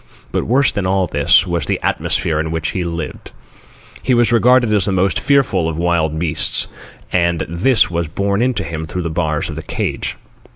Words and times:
But 0.31 0.45
worse 0.47 0.71
than 0.71 0.87
all 0.87 1.05
this, 1.05 1.45
was 1.45 1.67
the 1.67 1.79
atmosphere 1.83 2.39
in 2.39 2.49
which 2.49 2.69
he 2.69 2.83
lived. 2.83 3.33
He 4.01 4.15
was 4.15 4.31
regarded 4.31 4.73
as 4.73 4.85
the 4.85 4.91
most 4.91 5.19
fearful 5.19 5.69
of 5.69 5.77
wild 5.77 6.17
beasts, 6.17 6.67
and 7.13 7.45
this 7.47 7.91
was 7.91 8.07
borne 8.07 8.41
in 8.41 8.55
to 8.55 8.63
him 8.63 8.87
through 8.87 9.03
the 9.03 9.11
bars 9.11 9.47
of 9.47 9.55
the 9.55 9.61
cage. 9.61 10.17